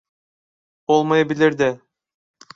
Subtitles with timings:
[0.87, 1.79] Olmayabilir de.